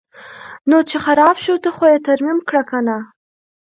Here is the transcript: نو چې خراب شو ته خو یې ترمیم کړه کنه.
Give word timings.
نو 0.69 0.77
چې 0.89 0.97
خراب 1.05 1.35
شو 1.43 1.55
ته 1.63 1.69
خو 1.75 1.85
یې 1.91 1.97
ترمیم 2.07 2.39
کړه 2.47 2.63
کنه. 2.69 2.97